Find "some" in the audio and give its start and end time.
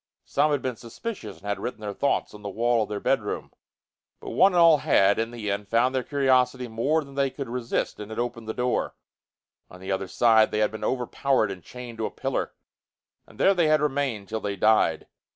0.25-0.49